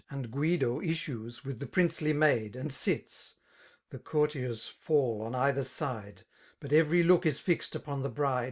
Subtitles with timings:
[0.09, 2.55] And Guido issues with the princely maid.
[2.55, 3.35] And sits;—
[3.91, 6.25] the courtiers fall on either side;
[6.59, 8.39] But every look is fixed upon the bride.